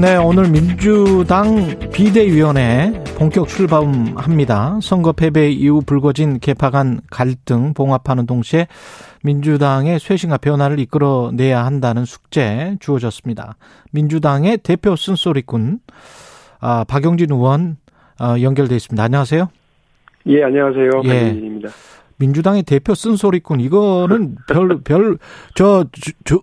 네, 0.00 0.14
오늘 0.14 0.48
민주당 0.48 1.76
비대위원회 1.92 3.02
본격 3.18 3.48
출범합니다. 3.48 4.78
선거 4.80 5.10
패배 5.10 5.50
이후 5.50 5.82
불거진 5.84 6.38
개파 6.38 6.70
간 6.70 7.00
갈등 7.10 7.74
봉합하는 7.74 8.24
동시에 8.24 8.68
민주당의 9.24 9.98
쇄신과 9.98 10.36
변화를 10.38 10.78
이끌어내야 10.78 11.64
한다는 11.64 12.04
숙제 12.04 12.76
주어졌습니다. 12.78 13.56
민주당의 13.90 14.58
대표 14.58 14.94
쓴소리꾼 14.94 15.80
아, 16.60 16.84
박용진 16.86 17.32
의원 17.32 17.78
어, 18.20 18.40
연결돼 18.40 18.76
있습니다. 18.76 19.02
안녕하세요. 19.02 19.48
예, 20.26 20.44
안녕하세요. 20.44 20.90
예. 21.04 21.08
박용진입니다. 21.08 21.70
민주당의 22.18 22.64
대표 22.64 22.94
쓴소리꾼 22.94 23.60
이거는 23.60 24.36
별 24.48 24.80
별저 24.82 25.86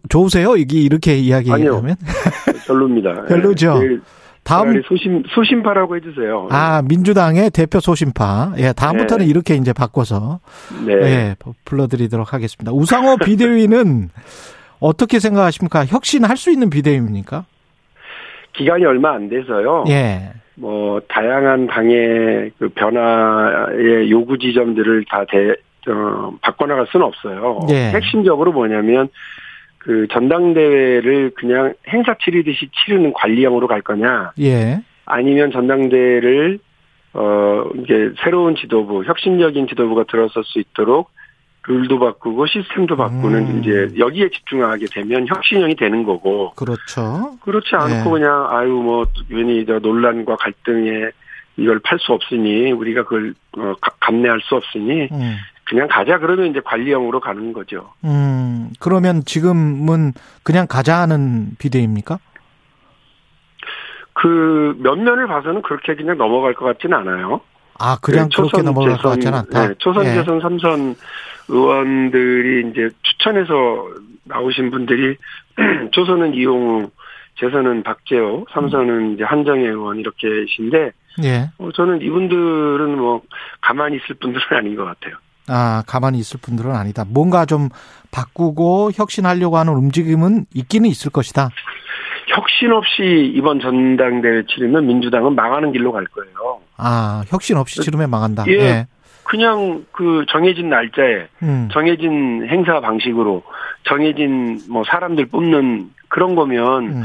좋으세요? 0.10 0.56
이게 0.56 0.80
이렇게 0.80 1.18
이야기하면 1.18 1.96
별로입니다. 2.68 3.26
별로죠. 3.28 3.80
예, 3.84 4.00
다음 4.44 4.68
차라리 4.68 4.84
소심 4.88 5.24
소심파라고 5.34 5.98
해주세요. 5.98 6.48
아 6.52 6.82
민주당의 6.84 7.50
대표 7.52 7.80
소심파. 7.80 8.54
예, 8.58 8.74
다음부터는 8.74 9.26
네. 9.26 9.30
이렇게 9.30 9.56
이제 9.56 9.74
바꿔서 9.74 10.40
네. 10.86 10.94
예 10.94 11.36
불러드리도록 11.66 12.34
하겠습니다. 12.34 12.72
우상호 12.72 13.18
비대위는 13.23 14.10
어떻게 14.80 15.20
생각하십니까? 15.20 15.86
혁신할 15.86 16.38
수 16.38 16.52
있는 16.52 16.70
비대위입니까? 16.70 17.46
기간이 18.58 18.86
얼마 18.86 19.14
안 19.14 19.30
돼서요. 19.30 19.86
예, 19.90 20.31
뭐 20.56 21.02
다양한 21.08 21.67
당의 21.67 22.52
그 22.58 22.70
변화의 22.70 24.09
요구 24.09 24.38
지점들을 24.38 25.06
다 25.09 25.25
대, 25.30 25.56
어, 25.92 26.34
바꿔나갈 26.42 26.88
수는 26.88 27.06
없어요. 27.06 27.59
예. 27.70 27.92
핵심적으로 27.92 28.52
뭐냐면 28.52 29.09
그 29.78 30.08
전당대회를 30.11 31.31
그냥 31.36 31.73
행사 31.88 32.16
치르듯이 32.23 32.70
치르는 32.73 33.14
관리형으로 33.14 33.67
갈 33.67 33.81
거냐, 33.81 34.31
예, 34.39 34.80
아니면 35.06 35.52
전당대회를 35.52 36.59
어 37.14 37.70
이제 37.83 38.11
새로운 38.23 38.56
지도부, 38.56 39.03
혁신적인 39.06 39.67
지도부가 39.67 40.03
들어설 40.03 40.44
수 40.44 40.59
있도록 40.59 41.11
룰도 41.67 41.97
바꾸고 41.99 42.45
시스템도 42.45 42.95
바꾸는 42.95 43.47
음. 43.47 43.59
이제 43.61 43.89
여기에 43.97 44.30
집중하게 44.30 44.85
되면 44.91 45.27
혁신형이 45.27 45.75
되는 45.75 46.03
거고 46.03 46.52
그렇죠. 46.55 47.38
그렇지 47.41 47.69
않고 47.75 48.17
네. 48.17 48.21
그냥 48.21 48.47
아유 48.52 48.69
뭐 48.69 49.05
괜히 49.27 49.66
저 49.66 49.80
논란과 49.80 50.36
갈등에 50.36 51.09
이걸 51.58 51.80
팔 51.80 51.97
수 51.99 52.11
없으니 52.13 52.71
우리가 52.71 53.03
그걸 53.03 53.33
어, 53.58 53.73
가- 53.81 53.93
감내할 54.02 54.41
수 54.41 54.55
없으니 54.55 55.08
음, 55.11 55.38
그냥 55.63 55.88
가자 55.89 56.19
그러면 56.19 56.47
이제 56.47 56.59
관리형으로 56.63 57.19
가는 57.19 57.52
거죠. 57.53 57.93
음, 58.03 58.69
그러면 58.80 59.23
지금은 59.25 60.13
그냥 60.43 60.67
가자 60.67 60.97
하는 60.99 61.52
비대위입니까? 61.58 62.19
그 64.13 64.75
면면을 64.80 65.27
봐서는 65.27 65.61
그렇게 65.61 65.95
그냥 65.95 66.17
넘어갈 66.17 66.53
것 66.53 66.66
같지는 66.66 66.97
않아요. 66.99 67.41
아, 67.77 67.97
그냥 68.02 68.30
그 68.33 68.43
그렇게 68.43 68.61
넘어갈 68.61 68.97
것 68.97 69.09
같지는 69.09 69.33
않다. 69.39 69.67
네, 69.67 69.73
초선, 69.80 70.05
예. 70.05 70.13
재선, 70.13 70.39
삼선 70.39 70.95
의원들이 71.48 72.70
이제 72.70 72.90
추천해서 73.04 73.90
나오신 74.24 74.72
분들이 74.72 75.18
초선은 75.92 76.34
이용우, 76.34 76.90
재선은 77.40 77.84
박재호, 77.84 78.48
삼선은 78.54 79.16
이제 79.16 79.24
한정혜 79.24 79.64
의원 79.68 80.00
이렇게신데 80.00 80.92
예. 81.23 81.50
어, 81.58 81.70
저는 81.73 82.02
이분들은 82.02 82.98
뭐 82.98 83.22
가만히 83.62 83.98
있을 83.98 84.16
분들은 84.16 84.45
아닌 84.58 84.76
것 84.76 84.86
같아요. 84.86 85.16
아, 85.48 85.84
가만히 85.86 86.17
있을 86.20 86.39
분들은 86.42 86.72
아니다. 86.72 87.05
뭔가 87.08 87.45
좀 87.45 87.70
바꾸고 88.11 88.92
혁신하려고 88.95 89.58
하는 89.58 89.73
움직임은 89.73 90.45
있기는 90.54 90.89
있을 90.89 91.11
것이다. 91.11 91.50
혁신 92.28 92.72
없이 92.72 93.32
이번 93.36 93.60
전당대회 93.60 94.44
치르면 94.50 94.88
민주당은 94.88 95.36
망하는 95.36 95.72
길로 95.72 95.92
갈 95.92 96.05
거예요. 96.05 96.60
아, 96.78 97.23
혁신 97.28 97.58
없이 97.58 97.82
치르면 97.82 98.10
망한다. 98.10 98.45
예. 98.48 98.54
예. 98.54 98.88
그냥 99.25 99.86
그 99.91 100.25
정해진 100.30 100.69
날짜에 100.69 101.27
음. 101.43 101.67
정해진 101.71 102.47
행사 102.47 102.80
방식으로 102.80 103.43
정해진 103.83 104.59
뭐 104.69 104.83
사람들 104.86 105.25
뽑는 105.27 105.89
그런 106.09 106.36
거면 106.36 106.83
음. 106.86 107.03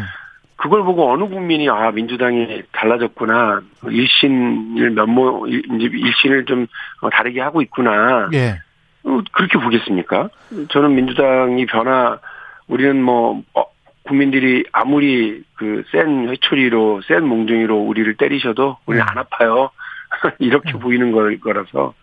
그걸 0.57 0.83
보고 0.85 1.11
어느 1.11 1.25
국민이 1.25 1.69
아 1.71 1.91
민주당이 1.91 2.63
달라졌구나 2.73 3.63
일신을 3.89 4.91
면모 4.91 5.47
일- 5.49 5.63
일신을 5.81 6.45
좀 6.45 6.67
어, 7.01 7.09
다르게 7.09 7.41
하고 7.41 7.63
있구나 7.63 8.29
예. 8.35 8.59
어, 9.05 9.21
그렇게 9.33 9.59
보겠습니까? 9.59 10.29
저는 10.69 10.95
민주당이 10.95 11.65
변화 11.65 12.19
우리는 12.69 13.03
뭐 13.03 13.43
어, 13.55 13.65
국민들이 14.03 14.65
아무리 14.73 15.43
그 15.55 15.83
센 15.91 16.29
회초리로 16.29 17.01
센 17.09 17.27
몽둥이로 17.27 17.77
우리를 17.79 18.15
때리셔도 18.17 18.77
우리는 18.85 19.03
음. 19.05 19.09
안 19.09 19.17
아파요 19.19 19.71
이렇게 20.39 20.73
음. 20.75 20.81
보이는 20.81 21.13
걸 21.13 21.41
거라서 21.41 21.81
어, 21.81 21.95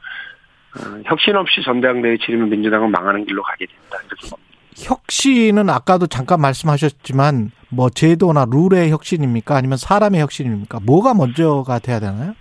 혁신 1.06 1.36
없이 1.36 1.62
전당대회 1.64 2.18
치르면 2.18 2.50
민주당은 2.50 2.92
망하는 2.92 3.26
길로 3.26 3.42
가게 3.44 3.66
된다 3.66 3.98
이렇게 4.08 4.30
봅니다. 4.30 4.48
혁신은 4.80 5.70
아까도 5.70 6.08
잠깐 6.08 6.40
말씀하셨지만 6.42 7.52
뭐 7.70 7.90
제도나 7.90 8.46
룰의 8.50 8.92
혁신입니까? 8.92 9.56
아니면 9.56 9.78
사람의 9.78 10.22
혁신입니까? 10.22 10.80
뭐가 10.86 11.14
먼저가 11.14 11.80
돼야 11.80 12.00
되나요? 12.00 12.36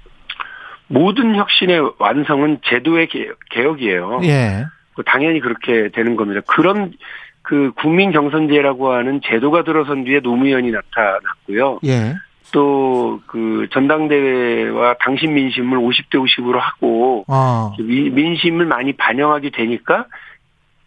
모든 0.89 1.35
혁신의 1.35 1.93
완성은 1.99 2.59
제도의 2.65 3.09
개- 3.09 3.29
개혁이에요. 3.51 4.21
예. 4.25 4.65
그 4.95 5.03
당연히 5.05 5.41
그렇게 5.41 5.91
되는 5.93 6.15
겁니다. 6.17 6.41
그런 6.47 6.93
그 7.43 7.73
국민 7.77 8.13
경선제라고 8.13 8.93
하는 8.93 9.21
제도가 9.25 9.65
들어선 9.65 10.05
뒤에 10.05 10.21
노무현이 10.21 10.71
나타났고요. 10.71 11.81
예. 11.87 12.15
또 12.57 13.21
그 13.27 13.67
전당대회와 13.73 14.95
당신 15.01 15.35
민심을 15.35 15.79
50대 15.79 16.15
50으로 16.15 16.59
하고 16.59 17.25
어. 17.29 17.75
미- 17.79 18.09
민심을 18.11 18.65
많이 18.67 18.93
반영하게 18.95 19.51
되니까 19.51 20.07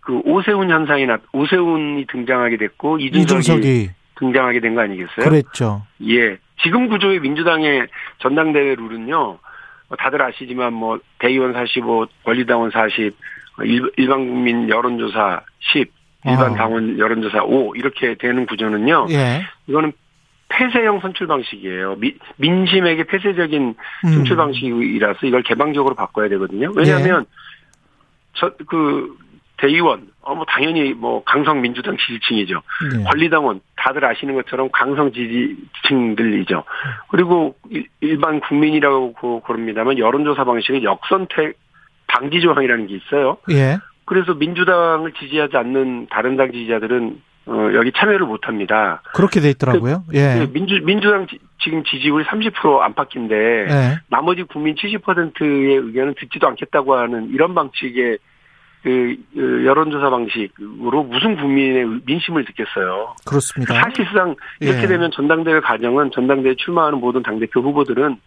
그 0.01 0.19
오세훈 0.25 0.69
현상이 0.71 1.05
나 1.05 1.17
오세훈이 1.31 2.05
등장하게 2.07 2.57
됐고 2.57 2.97
이준석이, 2.99 3.39
이준석이 3.41 3.89
등장하게 4.15 4.59
된 4.61 4.73
거 4.75 4.81
아니겠어요? 4.81 5.29
그랬죠. 5.29 5.83
예. 6.07 6.37
지금 6.63 6.87
구조의 6.89 7.19
민주당의 7.19 7.87
전당대회 8.19 8.75
룰은요, 8.75 9.15
뭐 9.15 9.97
다들 9.97 10.21
아시지만 10.21 10.73
뭐 10.73 10.99
대의원 11.19 11.53
45, 11.53 12.07
권리당원 12.25 12.71
40, 12.71 13.15
일, 13.63 13.91
일반 13.97 14.27
국민 14.27 14.67
여론조사 14.69 15.41
10, 15.73 15.91
일반 16.25 16.51
어. 16.51 16.55
당원 16.55 16.97
여론조사 16.97 17.43
5 17.43 17.75
이렇게 17.75 18.15
되는 18.15 18.45
구조는요. 18.47 19.07
예. 19.11 19.43
이거는 19.67 19.91
폐쇄형 20.49 20.99
선출 20.99 21.27
방식이에요. 21.27 21.95
미- 21.99 22.15
민심에게 22.37 23.03
폐쇄적인 23.05 23.75
음. 24.05 24.09
선출 24.11 24.35
방식이라서 24.35 25.25
이걸 25.27 25.43
개방적으로 25.43 25.95
바꿔야 25.95 26.27
되거든요. 26.29 26.71
왜냐하면 26.75 27.25
저그 28.33 29.15
대의원 29.57 30.07
어 30.21 30.35
뭐 30.35 30.45
당연히 30.45 30.93
뭐 30.93 31.23
강성 31.23 31.61
민주당 31.61 31.97
지지층이죠. 31.97 32.61
예. 32.99 33.03
권리당원 33.03 33.61
다들 33.75 34.05
아시는 34.05 34.35
것처럼 34.35 34.69
강성 34.71 35.11
지지층들이죠. 35.11 36.63
그리고 37.09 37.55
일- 37.69 37.87
일반 38.01 38.39
국민이라고 38.39 39.13
고- 39.13 39.41
그럽니다만 39.41 39.97
여론조사 39.97 40.43
방식은 40.45 40.83
역선택 40.83 41.57
방지 42.07 42.41
조항이라는 42.41 42.87
게 42.87 42.95
있어요. 42.95 43.37
예. 43.51 43.77
그래서 44.05 44.33
민주당을 44.35 45.13
지지하지 45.13 45.57
않는 45.57 46.07
다른 46.09 46.37
당 46.37 46.51
지지자들은 46.51 47.21
어, 47.49 47.73
여기 47.73 47.91
참여를 47.91 48.27
못 48.27 48.47
합니다. 48.47 49.01
그렇게 49.15 49.39
돼 49.39 49.49
있더라고요. 49.49 50.03
예. 50.13 50.47
민주 50.53 50.79
민주당 50.83 51.25
지- 51.25 51.39
지금 51.59 51.83
지지율이 51.83 52.23
30% 52.25 52.79
안팎인데 52.81 53.35
예. 53.35 53.99
나머지 54.09 54.43
국민 54.43 54.75
70%의 54.75 55.75
의견은 55.77 56.13
듣지도 56.19 56.47
않겠다고 56.47 56.95
하는 56.95 57.29
이런 57.33 57.55
방식의 57.55 58.19
그 58.83 59.15
어, 59.35 59.39
여론조사 59.65 60.09
방식으로 60.11 61.03
무슨 61.03 61.35
국민의 61.37 62.01
민심을 62.05 62.45
듣겠어요. 62.45 63.15
그렇습니다. 63.25 63.73
사실상 63.73 64.35
이렇게 64.59 64.83
예. 64.83 64.87
되면 64.87 65.09
전당대회 65.11 65.59
과정은 65.59 66.11
전당대회 66.11 66.53
출마하는 66.55 66.99
모든 66.99 67.23
당대표 67.23 67.61
후보들은 67.61 68.17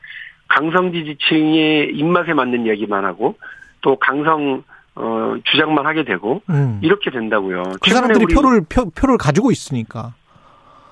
강성 0.48 0.92
지지층의 0.92 1.92
입맛에 1.94 2.34
맞는 2.34 2.66
얘기만 2.66 3.04
하고 3.04 3.36
또 3.80 3.96
강성 3.96 4.62
어, 4.94 5.34
주장만 5.44 5.86
하게 5.86 6.04
되고 6.04 6.42
음. 6.50 6.80
이렇게 6.82 7.10
된다고요. 7.10 7.62
그 7.80 7.90
사람들이 7.90 8.26
표를 8.26 8.62
표, 8.68 8.90
표를 8.90 9.16
가지고 9.16 9.50
있으니까. 9.50 10.14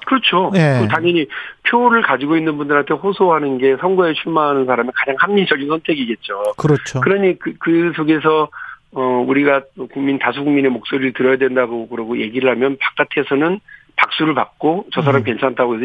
그렇죠. 0.07 0.51
예. 0.55 0.81
그 0.81 0.89
당연히 0.89 1.27
표를 1.69 2.03
가지고 2.03 2.37
있는 2.37 2.57
분들한테 2.57 2.95
호소하는 2.95 3.59
게 3.59 3.77
선거에 3.77 4.15
출마하는 4.15 4.67
사람의 4.67 4.93
가장 4.95 5.15
합리적인 5.19 5.69
선택이겠죠. 5.69 6.55
그렇죠. 6.57 7.01
그러니 7.01 7.39
그, 7.39 7.55
그 7.59 7.93
속에서 7.95 8.49
어 8.93 9.25
우리가 9.29 9.63
또 9.77 9.87
국민 9.87 10.19
다수 10.19 10.43
국민의 10.43 10.71
목소리를 10.73 11.13
들어야 11.13 11.37
된다고 11.37 11.87
그러고 11.89 12.19
얘기를 12.19 12.51
하면 12.51 12.77
바깥에서는 12.81 13.61
박수를 13.95 14.35
받고 14.35 14.87
저 14.93 15.03
사람 15.03 15.21
음. 15.21 15.25
괜찮다고 15.25 15.77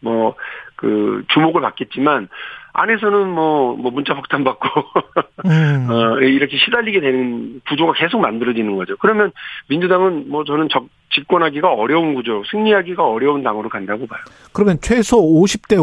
뭐 0.00 0.36
그 0.76 1.24
주목을 1.28 1.62
받겠지만 1.62 2.28
안에서는 2.78 3.28
뭐, 3.30 3.74
뭐 3.74 3.90
문자 3.90 4.14
폭탄 4.14 4.44
받고 4.44 4.68
음. 5.46 5.88
어, 5.90 6.18
이렇게 6.20 6.58
시달리게 6.58 7.00
되는 7.00 7.60
구조가 7.68 7.94
계속 7.94 8.20
만들어지는 8.20 8.76
거죠. 8.76 8.96
그러면 8.98 9.32
민주당은 9.68 10.28
뭐 10.28 10.44
저는 10.44 10.68
적, 10.68 10.86
집권하기가 11.10 11.72
어려운 11.72 12.14
구조, 12.14 12.44
승리하기가 12.50 13.02
어려운 13.02 13.42
당으로 13.42 13.70
간다고 13.70 14.06
봐요. 14.06 14.20
그러면 14.52 14.78
최소 14.82 15.16
50대 15.16 15.78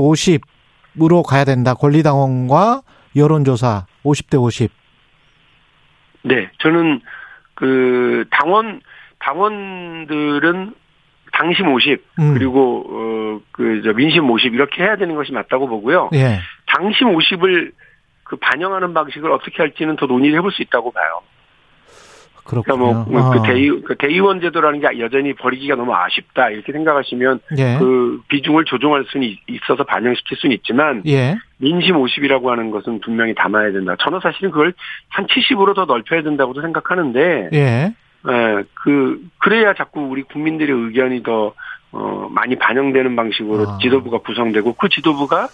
50으로 0.95 1.23
가야 1.27 1.45
된다. 1.45 1.73
권리당원과 1.73 2.81
여론조사 3.15 3.87
50대 4.03 4.39
50. 4.39 4.71
네, 6.25 6.49
저는 6.59 7.01
그 7.55 8.25
당원 8.29 8.81
당원들은 9.19 10.73
당심 11.31 11.69
50 11.69 12.03
음. 12.19 12.33
그리고 12.35 13.39
어그저 13.49 13.93
민심 13.93 14.29
50 14.29 14.53
이렇게 14.53 14.83
해야 14.83 14.95
되는 14.95 15.15
것이 15.15 15.31
맞다고 15.31 15.67
보고요. 15.67 16.11
예. 16.13 16.39
당심 16.75 17.15
50을 17.15 17.71
그 18.23 18.35
반영하는 18.37 18.93
방식을 18.93 19.31
어떻게 19.31 19.57
할지는 19.57 19.95
더 19.95 20.05
논의를 20.05 20.37
해볼 20.39 20.51
수 20.51 20.61
있다고 20.61 20.91
봐요. 20.91 21.21
그러니까 22.43 22.73
그렇군요. 22.75 23.05
뭐, 23.07 23.31
그 23.31 23.39
아. 23.39 23.43
대의, 23.43 23.69
그 23.85 23.95
대의원 23.95 24.41
제도라는 24.41 24.81
게 24.81 24.99
여전히 24.99 25.33
버리기가 25.33 25.75
너무 25.75 25.93
아쉽다 25.95 26.49
이렇게 26.49 26.73
생각하시면 26.73 27.39
예. 27.57 27.77
그 27.79 28.21
비중을 28.27 28.65
조정할 28.65 29.05
수는 29.07 29.27
있- 29.27 29.39
있어서 29.47 29.83
반영시킬 29.85 30.37
수는 30.37 30.55
있지만 30.57 31.03
예. 31.05 31.37
민심 31.57 31.95
50이라고 31.95 32.47
하는 32.47 32.69
것은 32.71 32.99
분명히 32.99 33.33
담아야 33.33 33.71
된다. 33.71 33.95
저는 33.99 34.19
사실은 34.21 34.51
그걸 34.51 34.73
한 35.07 35.25
70으로 35.27 35.73
더 35.73 35.85
넓혀야 35.85 36.21
된다고도 36.23 36.61
생각하는데, 36.61 37.49
예. 37.53 37.93
에, 38.25 38.63
그 38.73 39.21
그래야 39.37 39.73
자꾸 39.73 40.01
우리 40.01 40.23
국민들의 40.23 40.75
의견이 40.75 41.23
더 41.23 41.53
어, 41.93 42.27
많이 42.31 42.57
반영되는 42.57 43.15
방식으로 43.15 43.69
아. 43.69 43.77
지도부가 43.81 44.17
구성되고 44.17 44.73
그 44.73 44.89
지도부가 44.89 45.47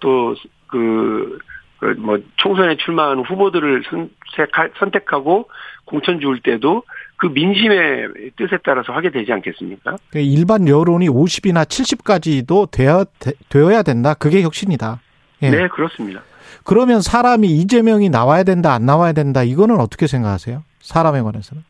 또그 0.00 1.38
그뭐 1.78 2.18
총선에 2.36 2.76
출마하는 2.78 3.24
후보들을 3.24 3.82
선택하, 3.90 4.68
선택 4.78 5.12
하고 5.12 5.48
공천 5.84 6.20
주울 6.20 6.40
때도 6.40 6.82
그 7.16 7.26
민심의 7.26 8.08
뜻에 8.36 8.58
따라서 8.64 8.92
하게 8.92 9.10
되지 9.10 9.32
않겠습니까? 9.32 9.96
그 10.10 10.18
일반 10.18 10.66
여론이 10.68 11.08
50이나 11.08 11.64
70까지도 11.64 12.70
되어, 12.70 13.04
되, 13.18 13.32
되어야 13.50 13.82
된다. 13.82 14.14
그게 14.14 14.42
혁신이다. 14.42 15.00
예. 15.42 15.50
네, 15.50 15.68
그렇습니다. 15.68 16.22
그러면 16.64 17.00
사람이 17.02 17.46
이재명이 17.46 18.08
나와야 18.08 18.42
된다, 18.42 18.72
안 18.72 18.86
나와야 18.86 19.12
된다. 19.12 19.42
이거는 19.42 19.78
어떻게 19.78 20.06
생각하세요? 20.06 20.62
사람에 20.80 21.20
관해서는? 21.20 21.62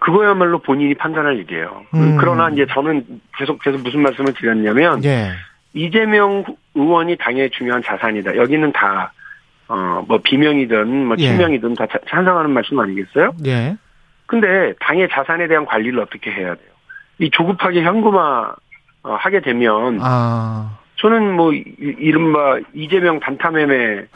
그거야말로 0.00 0.58
본인이 0.60 0.94
판단할 0.94 1.36
일이에요. 1.38 1.82
그- 1.90 1.96
음. 1.96 2.16
그러나 2.18 2.48
이제 2.50 2.66
저는 2.72 3.20
계속 3.38 3.60
계속 3.62 3.80
무슨 3.82 4.02
말씀을 4.02 4.34
드렸냐면 4.34 5.02
예. 5.04 5.30
이재명 5.74 6.44
의원이 6.74 7.16
당의 7.16 7.50
중요한 7.50 7.82
자산이다. 7.82 8.36
여기는 8.36 8.72
다 8.72 9.12
어, 9.68 10.02
뭐 10.08 10.18
비명이든 10.22 11.06
뭐 11.06 11.16
예. 11.18 11.28
친명이든 11.28 11.74
다 11.74 11.86
자- 11.86 11.98
찬성하는 12.08 12.50
말씀 12.50 12.78
아니겠어요? 12.78 13.32
예. 13.46 13.76
근데 14.26 14.72
당의 14.80 15.08
자산에 15.10 15.46
대한 15.46 15.66
관리를 15.66 16.00
어떻게 16.00 16.30
해야 16.30 16.54
돼요? 16.54 16.68
이 17.18 17.30
조급하게 17.30 17.82
현금화 17.82 18.54
어, 19.02 19.14
하게 19.14 19.40
되면 19.40 19.98
아. 20.02 20.78
저는 21.00 21.34
뭐 21.34 21.52
이- 21.52 21.64
이른바 21.78 22.58
이재명 22.74 23.20
단타매매 23.20 23.74
에, 23.74 24.06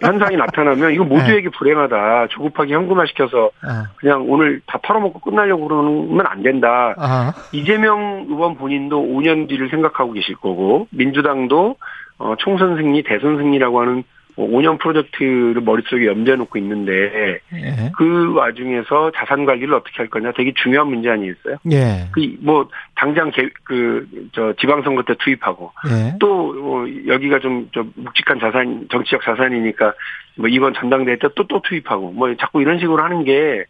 현상이 0.00 0.36
나타나면 0.36 0.92
이거 0.92 1.04
모두에게 1.04 1.48
불행하다. 1.50 2.26
조급하게 2.30 2.74
현금화 2.74 3.06
시켜서 3.06 3.50
아. 3.62 3.86
그냥 3.96 4.24
오늘 4.28 4.60
다 4.66 4.78
털어먹고 4.82 5.20
끝나려고 5.20 5.68
그러면 5.68 6.26
안 6.26 6.42
된다. 6.42 6.94
아. 6.98 7.32
이재명 7.52 8.26
의원 8.28 8.56
본인도 8.56 9.00
5년 9.00 9.48
뒤를 9.48 9.68
생각하고 9.70 10.12
계실 10.12 10.34
거고 10.36 10.88
민주당도 10.90 11.76
어, 12.18 12.34
총선 12.38 12.76
승리, 12.76 13.02
대선 13.04 13.36
승리라고 13.38 13.80
하는 13.80 14.02
뭐 14.36 14.48
5년 14.48 14.78
프로젝트를 14.78 15.60
머릿속에 15.60 16.06
염두에 16.06 16.36
놓고 16.36 16.58
있는데 16.58 17.40
예. 17.52 17.90
그 17.96 18.34
와중에서 18.34 19.12
자산 19.14 19.44
관리를 19.44 19.74
어떻게 19.74 19.98
할 19.98 20.08
거냐 20.08 20.32
되게 20.32 20.52
중요한 20.62 20.88
문제 20.88 21.10
아니겠어요? 21.10 21.56
예. 21.70 22.08
그뭐 22.12 22.68
당장 22.94 23.30
그저 23.64 24.54
지방선거 24.60 25.02
때 25.02 25.14
투입하고 25.18 25.72
예. 25.90 26.14
또 26.18 26.54
어, 26.62 26.86
여기가 27.06 27.40
좀, 27.40 27.68
좀 27.72 27.92
묵직한 27.96 28.38
자산 28.40 28.86
정치적 28.90 29.22
자산이니까 29.22 29.94
뭐 30.36 30.48
이번 30.48 30.74
전당대회 30.74 31.16
때 31.16 31.28
또 31.34 31.46
또 31.46 31.60
투입하고 31.62 32.12
뭐 32.12 32.34
자꾸 32.36 32.62
이런 32.62 32.78
식으로 32.78 33.02
하는 33.02 33.24
게 33.24 33.64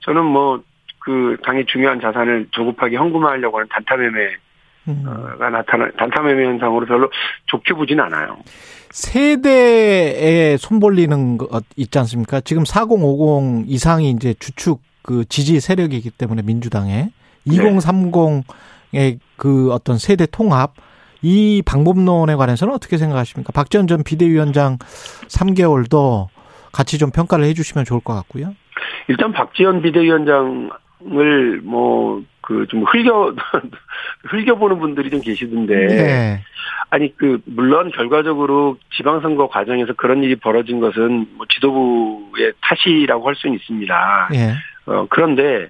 저는 0.00 0.24
뭐 0.24 0.62
그 1.00 1.36
당의 1.42 1.66
중요한 1.66 2.00
자산을 2.00 2.48
조급하게 2.50 2.96
현금화하려고 2.96 3.58
하는 3.58 3.68
단타매매 3.70 4.36
가 4.86 4.92
음. 4.92 5.52
나타나 5.52 5.90
단타매매 5.98 6.44
현상으로 6.44 6.86
별로 6.86 7.10
좋게 7.46 7.74
보진 7.74 8.00
않아요. 8.00 8.38
세대에 8.90 10.56
손벌리는 10.56 11.38
것 11.38 11.62
있지 11.76 11.98
않습니까? 11.98 12.40
지금 12.40 12.64
4050 12.64 13.68
이상이 13.68 14.10
이제 14.10 14.34
주축 14.38 14.80
그 15.02 15.24
지지 15.26 15.60
세력이기 15.60 16.10
때문에 16.10 16.42
민주당에 16.42 17.10
2030의 17.46 19.18
그 19.36 19.72
어떤 19.72 19.98
세대 19.98 20.26
통합 20.26 20.74
이 21.22 21.62
방법론에 21.64 22.34
관해서는 22.34 22.74
어떻게 22.74 22.96
생각하십니까? 22.96 23.52
박지원 23.52 23.86
전 23.86 24.02
비대위원장 24.02 24.78
3개월도 25.28 26.28
같이 26.72 26.98
좀 26.98 27.10
평가를 27.10 27.44
해주시면 27.46 27.84
좋을 27.84 28.00
것 28.00 28.14
같고요. 28.14 28.54
일단 29.08 29.32
박지원 29.32 29.82
비대위원장 29.82 30.70
을 31.06 31.60
뭐 31.62 32.22
그 32.50 32.66
좀 32.66 32.82
흘겨 32.82 33.34
흘겨보는 34.26 34.78
분들이 34.80 35.10
좀 35.10 35.20
계시던데 35.20 35.86
네. 35.86 36.40
아니 36.90 37.14
그 37.16 37.40
물론 37.44 37.90
결과적으로 37.92 38.76
지방선거 38.96 39.48
과정에서 39.48 39.92
그런 39.92 40.24
일이 40.24 40.34
벌어진 40.34 40.80
것은 40.80 41.26
뭐 41.36 41.46
지도부의 41.48 42.52
탓이라고 42.60 43.28
할 43.28 43.36
수는 43.36 43.56
있습니다. 43.56 44.30
예. 44.34 44.54
어 44.86 45.06
그런데 45.08 45.68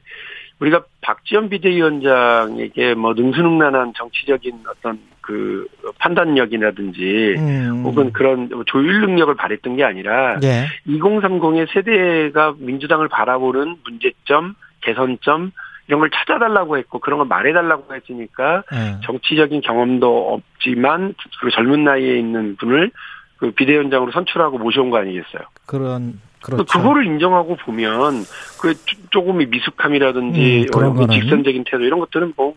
우리가 0.61 0.85
박지원 1.03 1.49
비대위원장에게 1.50 2.94
뭐 2.94 3.15
능수능란한 3.15 3.93
정치적인 3.97 4.61
어떤 4.69 4.99
그 5.21 5.67
판단력이라든지 5.99 7.35
음. 7.38 7.82
혹은 7.85 8.12
그런 8.12 8.49
조율 8.67 9.00
능력을 9.00 9.35
발휘했던 9.35 9.77
게 9.77 9.85
아니라 9.85 10.38
예. 10.43 10.67
2030의 10.87 11.71
세대가 11.73 12.55
민주당을 12.59 13.09
바라보는 13.09 13.77
문제점, 13.85 14.55
개선점 14.81 15.53
이런 15.88 16.00
걸 16.00 16.11
찾아달라고 16.11 16.79
했고 16.79 17.00
그런 17.00 17.19
걸 17.19 17.27
말해달라고 17.27 17.94
했으니까 17.94 18.62
예. 18.73 19.00
정치적인 19.05 19.61
경험도 19.62 20.35
없지만 20.35 21.15
그 21.41 21.51
젊은 21.51 21.84
나이에 21.84 22.19
있는 22.19 22.56
분을 22.56 22.91
그 23.39 23.51
비대위원장으로 23.53 24.13
선출하고 24.13 24.58
모셔온 24.58 24.91
거 24.91 24.99
아니겠어요? 24.99 25.43
그런 25.67 26.20
그렇죠. 26.43 26.65
그거를 26.65 27.06
인정하고 27.06 27.56
보면 27.56 28.25
그 28.60 28.75
조금의 29.10 29.49
미숙함이라든지 29.49 30.69
음, 30.75 30.94
그. 30.94 31.06
직선적인 31.08 31.65
태도 31.65 31.84
이런 31.84 32.01
것들은 32.01 32.34
뭐 32.37 32.55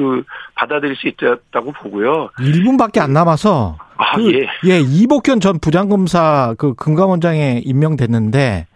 그 0.00 0.24
받아들일 0.54 0.96
수 0.96 1.08
있다고 1.08 1.72
보고요. 1.72 2.30
1분밖에 2.38 3.00
안 3.00 3.12
남아서 3.12 3.76
아 3.98 4.16
그, 4.16 4.32
예. 4.32 4.46
예, 4.66 4.80
이복현 4.80 5.40
전 5.40 5.58
부장검사 5.58 6.54
그 6.56 6.72
금감원장에 6.74 7.60
임명됐는데 7.64 8.66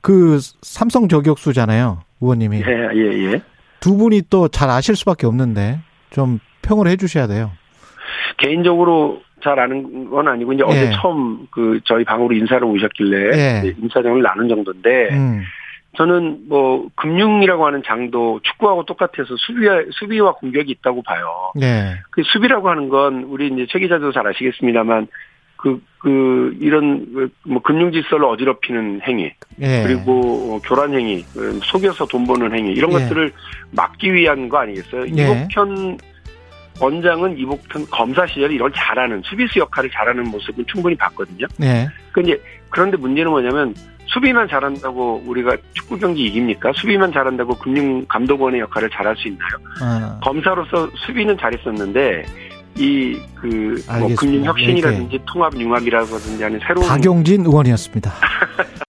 그 0.00 0.38
삼성 0.62 1.08
저격수잖아요, 1.08 2.02
의원님이. 2.22 2.62
예, 2.66 2.88
예, 2.94 3.32
예. 3.32 3.42
두 3.80 3.96
분이 3.96 4.22
또 4.30 4.48
잘 4.48 4.70
아실 4.70 4.94
수밖에 4.96 5.26
없는데 5.26 5.80
좀 6.10 6.38
평을 6.62 6.86
해 6.86 6.96
주셔야 6.96 7.26
돼요. 7.26 7.50
개인적으로 8.38 9.22
잘 9.42 9.58
아는 9.58 10.08
건 10.08 10.28
아니고 10.28 10.52
이제 10.52 10.62
예. 10.64 10.70
어제 10.70 10.90
처음 11.00 11.46
그 11.50 11.80
저희 11.84 12.04
방으로 12.04 12.34
인사를 12.34 12.62
오셨길래 12.64 13.36
예. 13.36 13.74
인사정을 13.82 14.22
나눈 14.22 14.48
정도인데 14.48 15.08
음. 15.12 15.42
저는 15.96 16.44
뭐 16.48 16.88
금융이라고 16.94 17.66
하는 17.66 17.82
장도 17.84 18.40
축구하고 18.42 18.84
똑같아서 18.86 19.36
수비와 19.36 19.82
수비와 19.90 20.34
공격이 20.34 20.70
있다고 20.70 21.02
봐요. 21.02 21.52
예. 21.60 21.98
그 22.10 22.22
수비라고 22.24 22.70
하는 22.70 22.88
건 22.88 23.24
우리 23.24 23.48
이제 23.48 23.66
최 23.68 23.78
기자도 23.78 24.12
잘 24.12 24.26
아시겠습니다만 24.26 25.08
그, 25.62 25.80
그, 25.98 26.56
이런, 26.60 27.06
그 27.14 27.30
뭐, 27.44 27.62
금융 27.62 27.92
질서를 27.92 28.24
어지럽히는 28.24 29.00
행위, 29.06 29.32
예. 29.60 29.84
그리고 29.84 30.56
어, 30.56 30.60
교란 30.68 30.92
행위, 30.92 31.24
그 31.32 31.60
속여서 31.62 32.04
돈 32.06 32.26
버는 32.26 32.52
행위, 32.52 32.72
이런 32.72 32.92
예. 32.92 32.98
것들을 32.98 33.32
막기 33.70 34.12
위한 34.12 34.48
거 34.48 34.58
아니겠어요? 34.58 35.02
예. 35.16 35.22
이복현 35.22 35.98
원장은 36.80 37.38
이복현 37.38 37.86
검사 37.92 38.26
시절에 38.26 38.54
이런 38.54 38.72
잘하는, 38.74 39.22
수비수 39.24 39.60
역할을 39.60 39.88
잘하는 39.90 40.28
모습은 40.32 40.64
충분히 40.66 40.96
봤거든요. 40.96 41.46
예. 41.62 41.86
그 42.10 42.20
이제, 42.22 42.42
그런데 42.68 42.96
문제는 42.96 43.30
뭐냐면, 43.30 43.72
수비만 44.06 44.48
잘한다고 44.48 45.22
우리가 45.24 45.56
축구 45.74 45.96
경기 45.96 46.26
이깁니까? 46.26 46.72
수비만 46.74 47.12
잘한다고 47.12 47.54
금융 47.54 48.04
감독원의 48.06 48.60
역할을 48.62 48.90
잘할 48.90 49.16
수 49.16 49.28
있나요? 49.28 49.50
아, 49.80 50.18
검사로서 50.22 50.90
수비는 51.06 51.38
잘했었는데 51.38 52.24
이그뭐 52.76 53.76
알겠습니다. 53.86 54.14
금융 54.16 54.44
혁신이라든지 54.44 55.18
통합 55.26 55.54
융합이라든지 55.58 56.42
하는 56.42 56.60
새로운 56.66 56.86
박용진 56.86 57.44
의원이었습니다. 57.44 58.12